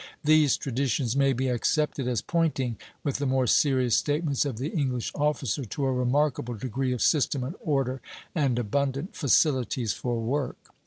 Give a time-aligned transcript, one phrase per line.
[0.23, 5.11] These traditions may be accepted as pointing, with the more serious statements of the English
[5.13, 8.01] officer, to a remarkable degree of system and order,
[8.33, 10.57] and abundant facilities for work.